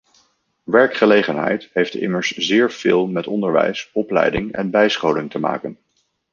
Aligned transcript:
Werkgelegenheid 0.63 1.69
heeft 1.73 1.95
immers 1.95 2.27
zeer 2.27 2.71
veel 2.71 3.07
met 3.07 3.27
onderwijs, 3.27 3.89
opleiding 3.93 4.51
en 4.53 4.69
bijscholing 4.69 5.31
te 5.31 5.39
maken. 5.39 5.77